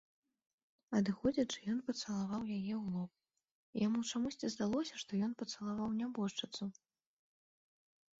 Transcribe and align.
Адыходзячы, 0.99 1.57
ён 1.73 1.79
пацалаваў 1.89 2.41
яе 2.57 2.73
ў 2.83 2.85
лоб, 2.93 3.11
і 3.75 3.83
яму 3.87 3.99
чамусьці 4.15 4.49
здалося, 4.55 4.95
што 5.03 5.11
ён 5.29 5.37
пацалаваў 5.43 5.89
нябожчыцу. 5.99 6.63